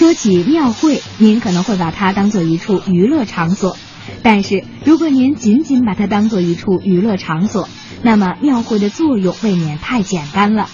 [0.00, 3.76] 说起庙会，您可能会把它当做一处娱乐场所，
[4.22, 7.68] 但是如果您仅仅把它当做一处娱乐场所，
[8.02, 10.70] 那么庙会的作用未免太简单了。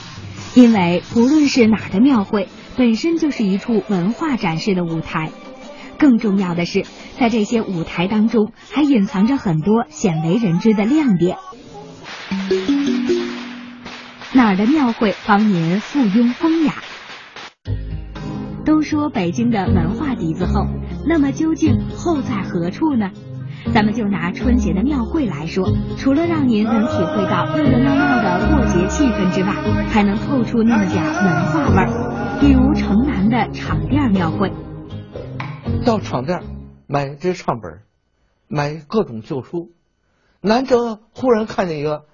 [0.54, 5.33] 因为不论是哪的庙会，本身就是一处文化展示的舞台。
[5.99, 6.85] 更重要的是，
[7.19, 11.37] 在这些舞台当中，还隐藏着很多鲜为人知的亮点。
[14.33, 16.74] 哪儿的庙会帮您附庸风雅？
[18.66, 20.66] 都说北京的文化底子厚，
[21.07, 23.12] 那么究竟厚在何处呢？
[23.73, 29.52] 咱们就拿春节的庙会来说，除了让您能体会到热热闹闹的过节气氛之外，
[29.88, 32.38] 还能透出那么点文化味儿。
[32.41, 34.52] 比如城南的场店庙会，
[35.85, 36.43] 到场店
[36.88, 37.83] 买这唱本，
[38.48, 39.71] 买各种旧书，
[40.41, 42.05] 难得忽然看见一个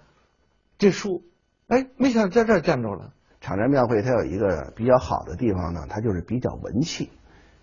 [0.76, 1.22] 这书，
[1.68, 3.14] 哎，没想到在这儿见着了。
[3.42, 7.10] 场店庙会它有一个比较好的地方呢，它就是比较文气。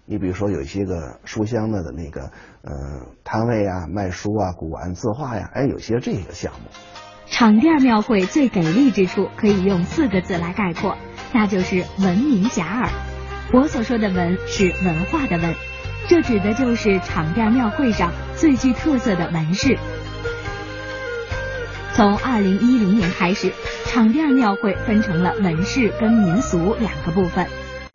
[0.06, 2.32] 你比如说有一些个书香的的那个
[2.64, 2.74] 呃
[3.24, 6.70] 摊位啊，卖书啊、古玩字画呀，哎，有些这个项目。
[7.28, 10.98] 场店庙会最给力之处可以用四个字来概括，
[11.32, 12.90] 那就是闻名遐迩。
[13.54, 15.56] 我所说的文是文化的文，
[16.10, 19.78] 这指的就是场店庙会上最具特色的纹饰。
[22.00, 23.52] 从二零一零年开始，
[23.88, 27.46] 场店庙会分成了纹饰跟民俗两个部分。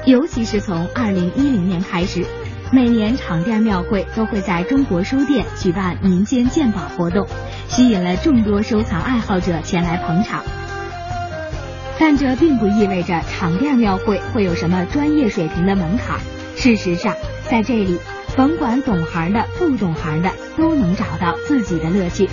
[0.04, 2.22] 尤其是从二零一零年开始，
[2.70, 7.26] 每年场店庙会都会在中国书店举办民间鉴宝活动，
[7.68, 10.44] 吸引了众多收藏爱好者前来捧场。
[11.98, 16.20] 但这并不意味着场店庙会会有什么专业水平的门槛。
[16.56, 17.14] 事实上，
[17.48, 17.98] 在这里，
[18.36, 22.28] 甭管懂行的、不懂行的，都能找到自己的乐趣。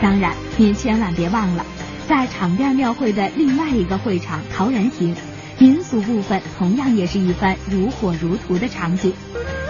[0.00, 1.64] 当然，您千万别忘了，
[2.08, 5.14] 在场店庙会的另外一个会场陶然亭。
[5.58, 9.12] 民俗部分同样也是一番如火如荼的场景，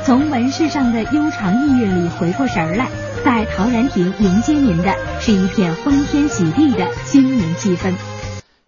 [0.04, 2.86] 从纹饰上的悠长意蕴里回过神来，
[3.24, 7.92] 在陶然亭迎接您的是一片欢天喜地的新年气氛。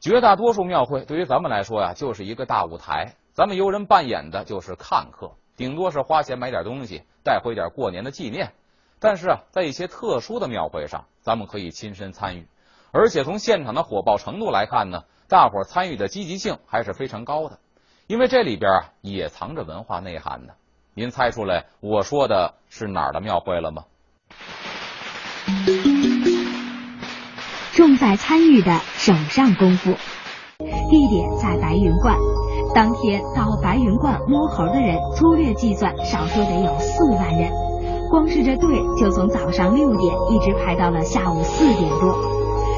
[0.01, 8.51] 绝大多数庙会对于咱们来说呀，就是一个大舞台，咱们游人扮演的就是看客，顶多是花钱买点东西，带回点过年的纪念。
[9.03, 12.47] 但是啊，在一些特殊的庙会上，咱们可以亲身参与，
[12.93, 15.03] 而且从现场的火爆程度来看呢。
[15.29, 17.59] 大伙参与的积极性还是非常高的，
[18.07, 20.55] 因为这里边啊也藏着文化内涵的。
[20.95, 23.85] 您猜出来我说的是哪儿的庙会了吗？
[27.73, 29.95] 重在参与的手上功夫，
[30.59, 32.15] 地点在白云观。
[32.75, 37.72] 当天到白云观摸猴的人，粗略计算，少说得有四万人。
[38.13, 38.69] 光是这队，
[39.01, 42.15] 就从早上六点一直排到了下午四点多。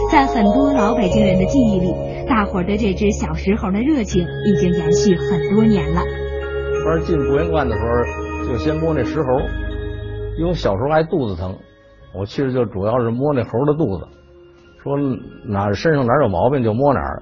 [0.09, 1.93] 在很多老北京人的记忆里，
[2.29, 6.03] 大伙儿对这只小石猴的热情已经延续很多年了。
[6.85, 9.27] 反正进博云观的时候，就先摸那石猴，
[10.39, 11.53] 因为小时候爱肚子疼，
[12.17, 14.07] 我去就主要是摸那猴的肚子，
[14.85, 14.97] 说
[15.49, 17.21] 哪身上哪有毛病就摸哪儿。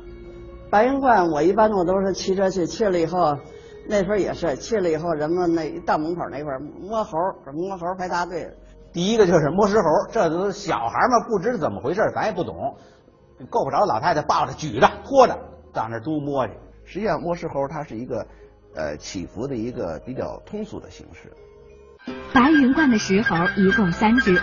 [0.70, 3.38] 白云观我一般我都是骑车去，去了以后，
[3.88, 7.18] 那时候也是去了以后，人们那到门口那块摸猴，
[7.52, 8.48] 摸猴排大队。
[8.92, 12.76] 第一个就是摸石猴，这都是小孩嘛，不知怎么回事，咱也不懂，
[13.50, 15.38] 够不着老太太抱着、举着、拖着，
[15.72, 16.52] 到那都摸去。
[16.84, 18.26] 实际上，摸石猴它是一个
[18.74, 21.32] 呃祈福的一个比较通俗的形式。
[22.34, 24.40] 白云观的石猴一共三只，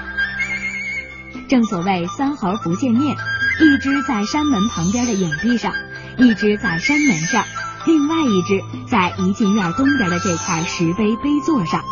[1.48, 3.16] 正所谓三猴不见面，
[3.62, 5.74] 一只在山门旁边的影壁上，
[6.18, 7.44] 一只在山门上，
[7.86, 11.84] 另外一只在怡进院东边的这块石碑碑座上。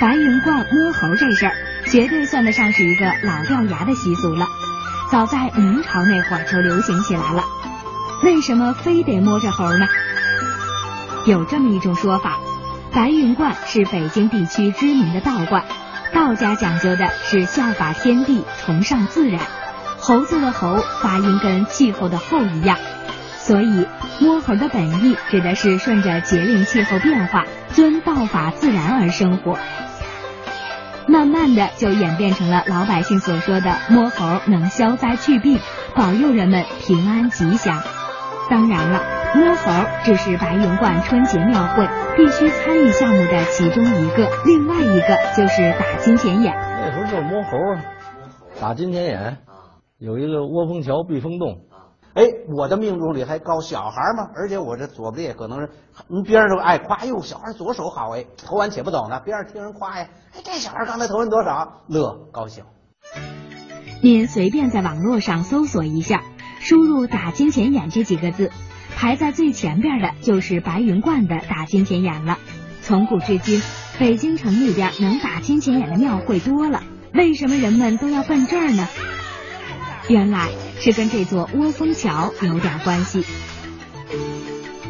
[0.00, 1.54] 白云观摸猴这事儿，
[1.86, 4.46] 绝对算得上是一个老掉牙的习俗了。
[5.10, 7.44] 早在明朝那会儿就流行起来了。
[8.22, 9.86] 为什么非得摸着猴呢？
[11.26, 12.38] 有这么一种说法：
[12.92, 15.64] 白云观是北京地区知名的道观，
[16.12, 19.40] 道家讲究的是效法天地，崇尚自然。
[20.00, 22.76] 猴子的猴发音跟气候的候一样，
[23.44, 23.86] 所以
[24.20, 29.58] 摸猴的本意指的是顺着节令气候变化，遵道法自然而生活。
[31.06, 35.58] 慢慢的就演变成了老百姓所说的摸猴能消灾去病，
[35.94, 37.82] 保佑人们平安吉祥。
[38.48, 39.02] 当然了，
[39.34, 39.70] 摸猴
[40.04, 41.86] 只是白云观春节庙会
[42.16, 46.54] 必须参与项目的其中一个，另外一个就是打金钱眼。
[46.56, 47.58] 那时候就是摸猴，
[48.58, 49.36] 打金钱眼，
[49.98, 51.66] 有一个窝蜂桥避风洞。
[52.14, 52.22] 哎，
[52.56, 55.70] 我的命中率还高，小孩嘛，而且我这左臂也可能是，
[56.08, 62.64] 人边上都爱夸，哟，小孩左手好哎，投完且不走呢，边上听人夸呀，哎，这小孩刚才投完多少，乐高兴。
[64.00, 66.22] 您随便在网络上搜索一下，
[66.60, 68.50] 输入“打金钱眼”这几个字，
[68.96, 72.38] 排在最前边的就是白云观的打金钱眼了。
[72.82, 73.60] 从古至今，
[73.98, 76.82] 北京城里边能打金钱眼的庙会多了，
[77.12, 78.86] 为什么人们都要奔这儿呢？
[80.08, 83.24] 原来是跟这座窝峰桥有点关系。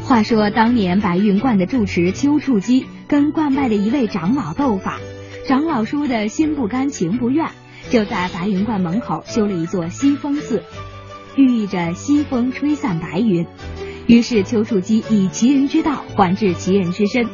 [0.03, 4.99] 话说当年白云观的住持丘处机跟观外的一位长老斗法，
[5.47, 7.49] 长老输的心不甘情不愿，
[7.89, 10.63] 就在白云观门口修了一座西风寺，
[11.35, 13.47] 寓意着西风吹散白云。
[14.05, 17.27] 于是丘处机以其人之道还治其人之身，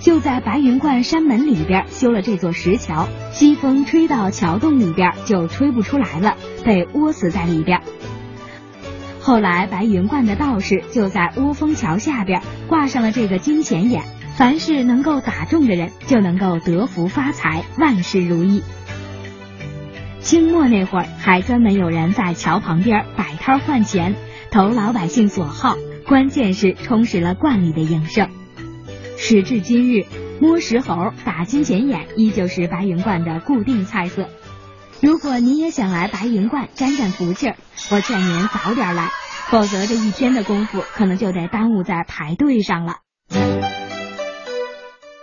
[0.00, 7.80] 就在白云观山门里边修了这座石桥，西风吹到桥洞里边就吹不出来了，被窝死在里边。
[9.26, 14.04] 后来，白云观的道士就在乌峰桥下边挂上了这个金钱眼，
[14.36, 18.62] 凡是能够打中的人，就能够得福发财，万事如意。
[20.20, 24.14] 清末那会儿，还专门有人在桥旁边摆摊换钱，
[24.52, 25.76] 投老百姓所好，
[26.06, 28.28] 关键是充实了观里的营生。
[29.16, 30.04] 时至今日，
[30.40, 34.28] 摸石猴、打金钱眼依旧是白云观的固定菜色。
[35.00, 37.56] 如果你也想来白云观沾沾福气儿，
[37.90, 39.10] 我劝您早点来，
[39.50, 42.96] 否则这一天的功夫可能就得耽误在排队上了。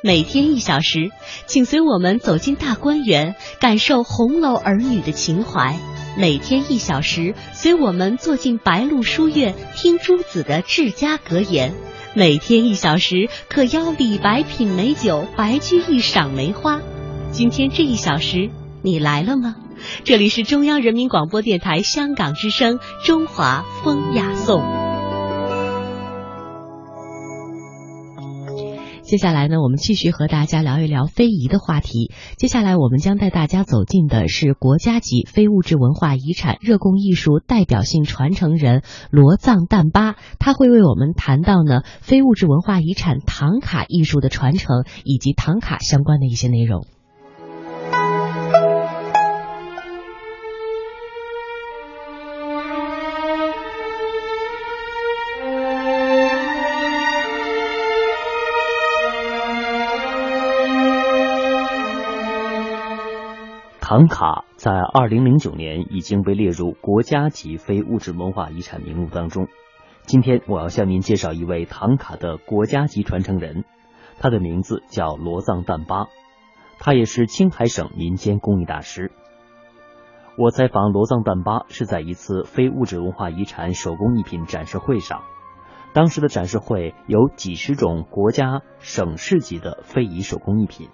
[0.03, 1.11] 每天一小时，
[1.47, 5.75] 请随我们走进大观园，感受红楼儿女的情怀；
[6.17, 11.71] 每天一小时，随我们坐进白鹿书院，听朱子的治家格言；
[12.13, 16.81] 每天一小时，可邀李白品美酒，白居易赏梅花。
[17.31, 18.49] 今天这一小时，
[18.81, 19.55] 你来了吗？
[20.03, 24.61] 这里是中央人民广播电台香港之声《中华风雅颂》。
[29.03, 32.11] 接下来呢，我们继续和大家聊一聊非遗的话题。
[32.35, 38.81] 接下来我们将带大家走进的是国家级非物质文化遗产热贡艺术代表性传承人
[39.11, 46.87] 罗藏旦巴，他会为我们谈到呢非物质文化遗产唐卡艺术的传承以及唐卡相关的一些内容。
[63.93, 69.47] 唐卡在二零零九年已经被列入国家级非物质文化遗产名录当中。
[70.01, 73.65] 今天我要向您介绍一位唐卡的国家级传承人，
[74.17, 76.07] 他的名字叫罗藏旦巴，
[76.79, 79.11] 他也是青海省民间工艺大师。
[80.39, 85.21] 我采访罗藏旦巴是在一次非物质文化遗产手工艺品展示会上，
[85.93, 90.89] 当时的展示会有几十种国家、省市级的非遗手工艺品。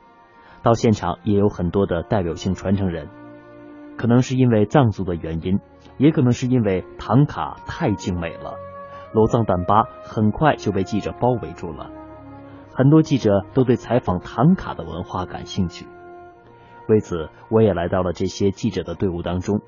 [0.62, 3.08] 到现场也有很多的代表性传承人，
[3.98, 5.60] 可能是因为藏族的原因，
[5.98, 8.56] 也可能是因为唐卡太精美了，
[9.14, 11.90] 罗藏旦巴很快就被记者包围住了。
[12.74, 15.86] 很多记者都对采访唐卡的文化感兴趣，
[16.88, 19.62] 为此我也来到了这些记者的队伍当中。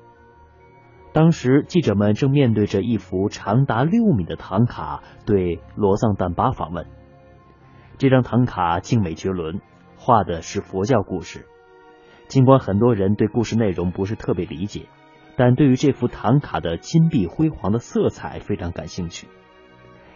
[1.12, 6.86] 当时记者们正面对着一幅长达六米的唐卡，对罗藏旦巴访问。
[7.98, 9.60] 这张唐卡精美绝伦。
[10.04, 11.46] 画的是佛教故事，
[12.26, 14.88] 尽管很多人对故事内容不是特别理解，
[15.36, 19.28] 但对于这幅唐卡的金碧辉煌的色彩非常感兴趣。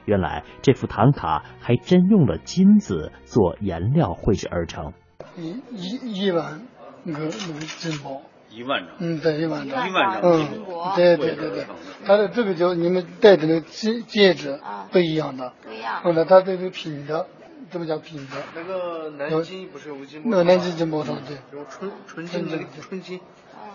[0.05, 4.93] 原来这幅唐卡还真用了金子做颜料绘制而成。
[5.37, 6.63] 一一一万
[7.05, 10.33] 个那个金箔，一万张，嗯，对，一万张，一万张。
[10.33, 11.67] 金箔，对对对对，
[12.05, 14.59] 它的这个就你们戴的那个戒戒指
[14.91, 17.29] 不一样的，不一样，后来它这个品的。
[17.71, 18.37] 这么叫品的？
[18.55, 20.31] 那个南京不是有个金箔？
[20.31, 23.21] 那南京金箔厂对，有纯纯金的纯金，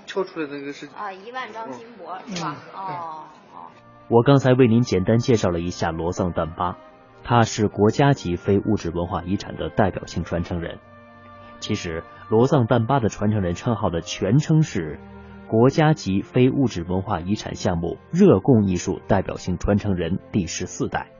[0.05, 2.55] 敲出来的那个是啊，一万张金箔是吧？
[2.73, 3.67] 哦哦。
[4.07, 6.77] 我刚才为您简单介绍了一下罗藏旦巴，
[7.23, 10.79] 他是国家级非物质文化遗产的代表性传承人。
[11.59, 14.99] 其实，罗藏旦巴的传承人称号的全称是
[15.47, 21.11] 国家级非物质文化遗产项目热贡艺术代表性传承人第十四代。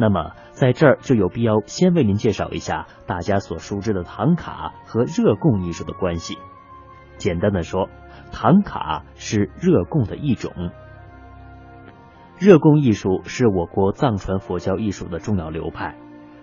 [0.00, 6.38] 那么，在这儿就有必要先为您介绍一下大家所熟知的唐卡和热贡艺术的关系。
[7.16, 7.88] 简单的说，
[8.30, 10.52] 唐卡是热贡的一种。
[12.38, 15.96] 热贡艺术是我国藏传佛教艺术的重要流派，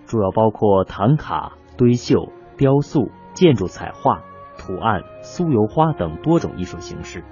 [0.04, 4.20] 主要包括唐卡、堆绣、雕塑、建筑彩画、
[4.58, 7.24] 图案、酥油花等多种艺术形式。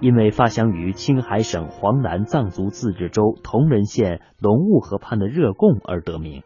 [0.00, 6.42] 因为发祥于青海省黄南藏族自治州铜仁县龙雾河畔的热贡而得名，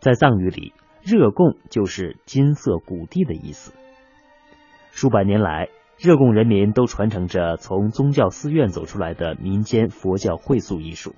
[0.00, 3.74] 在藏语里，热贡就是金色谷地的意思。
[4.90, 11.14] 数百年来，热贡人民都传承着从宗教寺院走出来的民间佛教会塑艺术，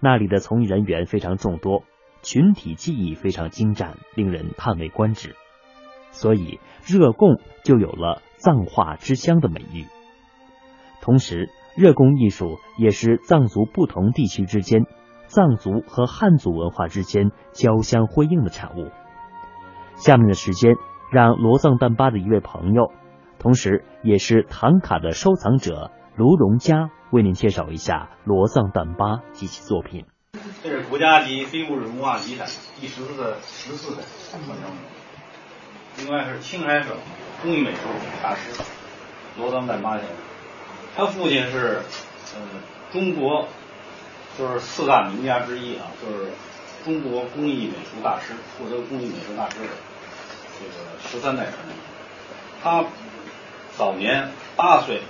[0.00, 1.84] 那里的从业人员非常众多，
[2.22, 5.36] 群体技艺非常精湛，令人叹为观止。
[6.12, 9.84] 所以热贡就有了藏化之乡的美誉。
[11.00, 14.86] 同时，热贡艺术也是藏族不同地区之间、
[15.26, 18.90] 藏族和汉族文化之间交相辉映的产物。
[19.96, 20.74] 下面的时间，
[21.10, 22.92] 让罗藏丹巴的一位朋友，
[23.38, 30.06] 同时也是唐卡的收藏者卢荣佳，为您介绍一下罗藏丹巴及其作品。
[30.62, 32.46] 这是国家级非物质文化遗产
[32.80, 34.64] 第十四个十四代传承人，
[35.98, 36.96] 另外是青海省
[37.42, 37.88] 工艺美术
[38.22, 38.62] 大师
[39.38, 40.29] 罗藏丹巴先生。
[41.00, 41.80] 他父亲是
[42.34, 42.40] 呃
[42.92, 43.48] 中国
[44.38, 46.30] 就是四大名家之一啊，就是
[46.84, 49.68] 中国工艺美术大师获得工艺美术大师的
[50.58, 50.74] 这个
[51.10, 51.74] 十三代传人。
[52.62, 52.84] 他
[53.78, 55.00] 早年八岁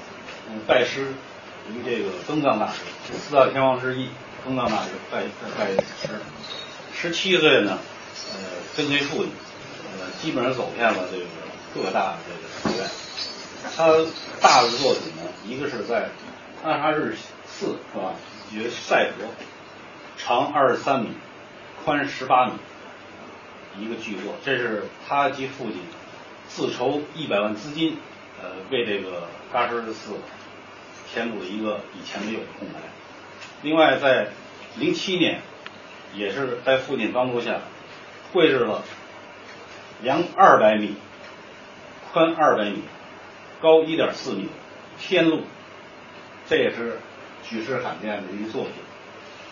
[0.64, 1.08] 拜师
[1.68, 2.74] 于这个增藏大师，
[3.28, 4.10] 四大天王之一。
[4.44, 5.24] 东藏大师拜
[5.58, 6.20] 拜师，
[6.94, 7.80] 十七岁呢，
[8.32, 8.38] 呃，
[8.76, 9.32] 跟随父亲，
[9.98, 11.24] 呃，基本上走遍了这个
[11.74, 12.49] 各大这个。
[13.80, 13.86] 他
[14.42, 16.10] 大的作品呢，一个是在
[16.62, 18.12] 阿哈日寺是吧？
[18.52, 19.26] 学赛佛，
[20.18, 21.08] 长二十三米，
[21.82, 22.52] 宽十八米，
[23.78, 24.34] 一个巨作。
[24.44, 25.80] 这是他及父亲
[26.46, 27.96] 自筹一百万资金，
[28.42, 30.10] 呃，为这个嘎什日寺
[31.10, 32.80] 填补了一个以前没有的空白。
[33.62, 34.28] 另外，在
[34.76, 35.40] 零七年，
[36.14, 37.60] 也是在父亲帮助下，
[38.30, 38.84] 绘制了
[40.02, 40.96] 两二百米、
[42.12, 42.82] 宽二百米、
[43.60, 44.48] 高一点四米
[44.98, 45.40] 天路，
[46.46, 46.98] 这也是
[47.42, 48.72] 举世罕见的一个作品。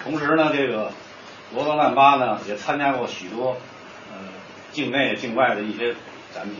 [0.02, 0.90] 同时呢，这个
[1.54, 3.56] 罗德曼巴呢也参加过许多
[4.10, 4.18] 呃
[4.70, 5.94] 境内境外的一些
[6.32, 6.54] 展品。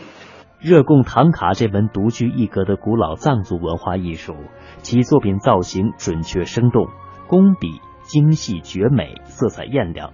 [0.59, 4.35] 热贡唐卡这门独具一格的古老藏族文化艺术，
[4.79, 6.89] 其作品造型准确生动。
[7.27, 10.11] 工笔精细绝美，色彩艳亮，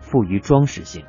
[0.00, 1.04] 富于装饰性。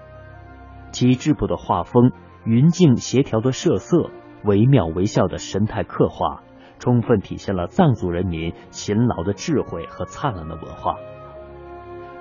[0.92, 2.12] 其质朴的画风、
[2.44, 4.10] 匀净协调的设色、
[4.44, 6.44] 惟妙惟肖的神态刻画，
[6.80, 10.98] 充分体现了藏族人民勤劳的智慧和灿烂的文化。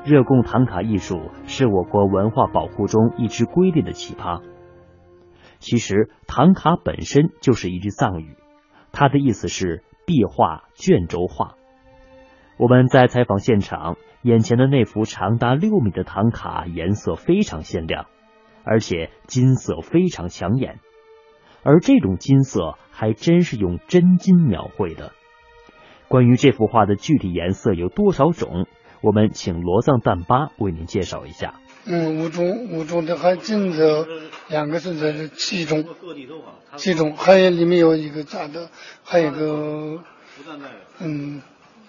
[0.05, 4.43] 热贡唐卡艺术是我国文化保护中一支瑰丽的奇葩。
[5.59, 8.37] 其实，唐卡本身就是一句藏语，
[8.91, 11.55] 它的意思是壁画、卷轴画。
[12.59, 18.07] 我们在采访现场，眼前的那幅长达六米的唐卡，颜色非常鲜亮，
[18.65, 20.81] 而且金色非常抢眼。
[21.63, 25.13] 而这种金色还真是用真金描绘的。
[26.09, 28.67] 关于这幅画的具体颜色有多少种，
[29.01, 31.55] 我们请罗藏淡巴为您介绍一下。
[31.87, 34.07] 嗯，五种，五种的还金色，
[34.49, 35.85] 两个是在这其中，
[36.77, 38.69] 其中还有里面有一个假的，
[39.05, 40.03] 还有一个，
[41.01, 41.43] 嗯。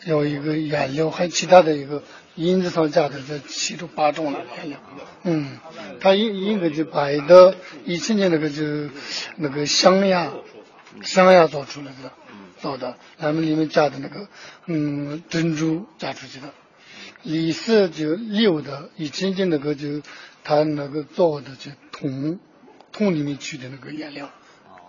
[0.05, 2.03] 有一个颜料，还有其他的一个
[2.35, 4.79] 银子上加的这七种八种了颜料。
[5.23, 5.57] 嗯，
[5.99, 7.55] 它一一个就白的，
[7.85, 8.63] 以前的那个就
[9.37, 10.31] 那个象牙，
[11.03, 12.11] 象牙做出来的，
[12.59, 14.27] 做的，咱们里面加的那个
[14.65, 16.53] 嗯珍珠加出去的，
[17.21, 20.01] 里色就六的，以前的那个就
[20.43, 22.39] 它那个做的就铜，
[22.91, 24.29] 铜里面取的那个颜料。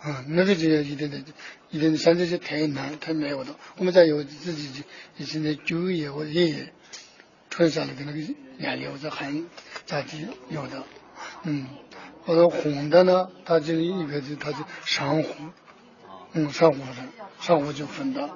[0.06, 1.24] 嗯，那个就一点点，
[1.70, 3.54] 一点点现在就太难，太没有的。
[3.78, 6.72] 我们家有自己的以前的舅爷或爷爷
[7.48, 8.18] 传下来的那个
[8.58, 9.48] 颜料，是很
[9.86, 10.82] 咋地有的。
[11.44, 11.66] 嗯，
[12.24, 15.34] 或者红的呢，它就一个就它就上火，
[16.34, 16.96] 嗯，上火的，
[17.40, 18.28] 珊瑚就分的。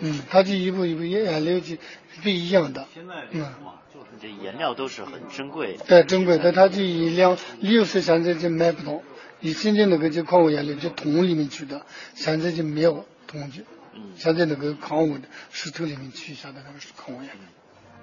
[0.00, 1.76] 嗯，它就一步一步颜料就
[2.22, 2.88] 不一样的。
[3.30, 3.54] 嗯，
[3.94, 5.84] 就是这颜料都是很珍贵的。
[5.84, 9.00] 对，珍贵的，它就一两六十现在就买不到。
[9.42, 11.82] 以前的那个就矿物眼里，就铜里面取的，
[12.14, 13.64] 现在就没有铜的。
[14.14, 17.20] 现在那个矿物的石头里面取下的那个是矿物。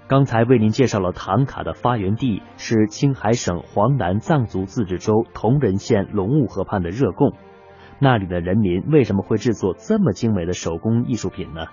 [0.06, 7.32] 刚才为您介绍了唐卡的发源地是青海省黄南藏族自治州铜仁县龙雾河畔的热贡，
[8.00, 11.66] 那里的人民为什么会制作这么精美的手工艺术品呢？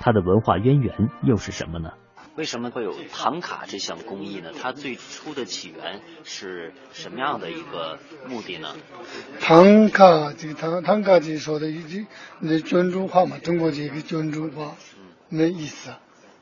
[0.00, 1.90] 它的文化渊源又是什么呢？
[2.34, 4.52] 为什么会有唐卡这项工艺呢？
[4.58, 8.74] 它最初的起源是什么样的一个目的呢？
[9.40, 12.06] 唐卡这个唐唐卡就说的一句
[12.40, 14.74] 那卷轴画嘛，中国这个卷轴画
[15.28, 15.90] 那意思，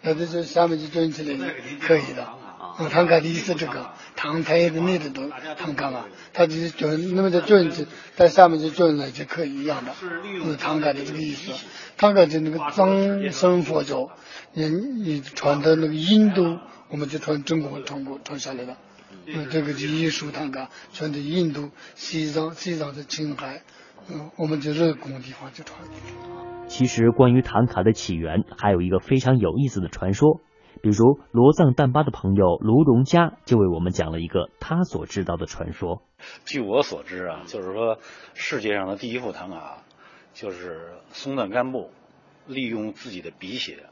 [0.02, 2.39] 那这就下面就卷起来可以的。
[2.78, 7.86] 啊，唐卡的意思这个唐太的那的都唐卡嘛，它就是卷那么的卷子
[8.16, 11.52] 在上面就卷了就可以一样的，是唐卡的这个意思。
[11.96, 14.10] 唐卡就那个藏生佛教。
[14.52, 16.58] 印印传到那个印度，
[16.88, 18.78] 我们就传中国传过传下来了。
[19.24, 23.62] 嗯，这个就艺术唐卡传到印度、西藏、西藏的青海，
[24.08, 25.78] 嗯，我们就热贡地方就传。
[26.66, 30.40] 其实，关于唐卡的起源，还有一个非常有意思的传说，
[30.82, 36.02] 比如罗藏疍巴的朋友卢荣佳就为我们讲了一个他所知道的传说。
[36.44, 37.98] 据我所知啊，就是说
[38.34, 39.82] 世界上的第一副唐卡，
[40.32, 41.90] 就是松赞干布
[42.46, 43.84] 利用自己的鼻血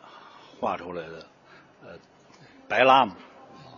[0.61, 1.26] 画出来的，
[1.83, 1.99] 呃，
[2.68, 3.12] 白拉姆，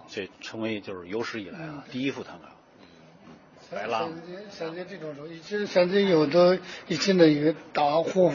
[0.09, 2.52] 这成为就是有史以来啊第一副唐卡。
[3.71, 4.14] 白拉姆。
[4.49, 8.33] 现在这种东西，其实现在有的以前的一个大货物。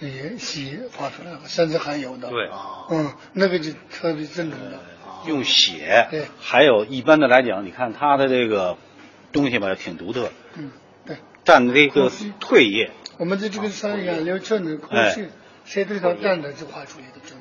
[0.00, 2.28] 那些写画出来了，甚至还有的。
[2.28, 2.48] 对，
[2.90, 4.78] 嗯，那个就特别正宗的。
[5.26, 8.76] 用血，对，还有一般的来讲，你看它的这个
[9.32, 10.28] 东西吧，挺独特。
[10.56, 10.70] 嗯，
[11.04, 11.16] 对。
[11.44, 12.92] 蘸的这个褪叶。
[13.18, 15.26] 我们的这个山岩流泉的空气，
[15.64, 17.36] 谁对上蘸的就画出来的真。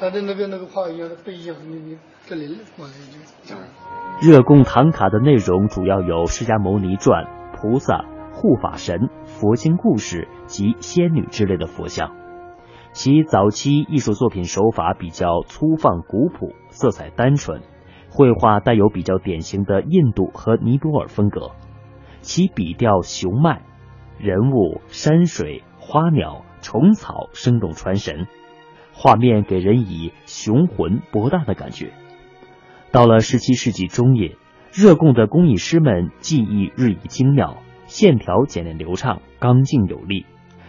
[0.00, 3.60] 它的那个那个画一样的背影，你你这里我这就。
[4.22, 8.04] 热贡唐卡的内容主要有释迦牟尼传、菩萨。
[8.40, 12.12] 护法神、佛经故事及仙女之类的佛像，
[12.92, 17.60] 其早期艺术作品手法比较粗放古朴，色彩单纯，
[18.08, 21.50] 绘画带有比较典型的印度和尼泊尔风格，
[22.22, 23.60] 其笔调雄迈，
[24.18, 28.26] 人物、山水、花鸟、虫草生动传神，
[28.94, 31.92] 画面给人以雄浑博大的感觉。
[32.90, 34.38] 到了十七世纪中叶，
[34.72, 37.58] 热贡的工艺师们技艺日益精妙。
[37.90, 40.24] 线条简练流畅，刚劲有力，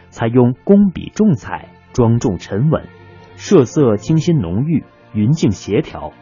[0.10, 2.88] 采用工笔重彩，庄重沉稳，
[3.36, 6.14] 设色清新浓郁，匀净协调，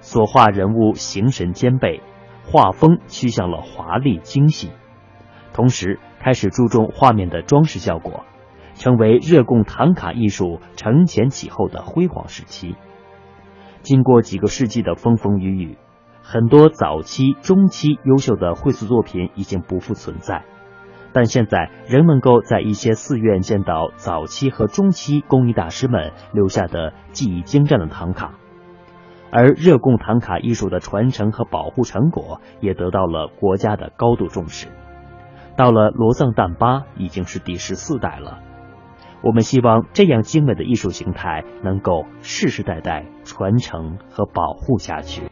[0.00, 2.02] 所画人物形神兼备，
[2.44, 4.70] 画风趋向了华丽精细。
[5.52, 8.24] 同时，开始注重画面的装饰效果，
[8.74, 12.74] 成为热贡唐卡艺术承前启后的辉煌时期。
[13.82, 15.78] 经过几个世纪的风风雨雨。
[16.32, 20.46] 很多早期、中期优秀的绘塑作品已经不复存在，
[21.12, 28.32] 但现在仍能够在一些寺院见到早期和中期工艺大师们留下的技艺精湛的唐卡，
[29.30, 34.68] 而热贡唐卡艺术的传承和保护成果也得到了国家的高度重视。
[35.54, 38.38] 到了罗藏旦巴，已经是第十四代了。
[39.22, 45.24] 我们希望这样精美的艺术形态能够世世代代传承和保护下去。